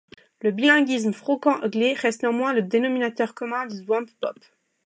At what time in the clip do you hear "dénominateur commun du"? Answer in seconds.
2.63-3.77